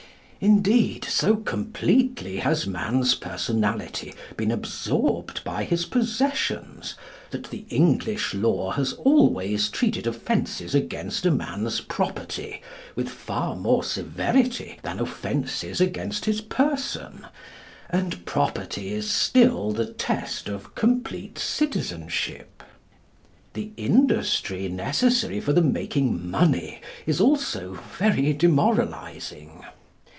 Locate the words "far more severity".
13.07-14.79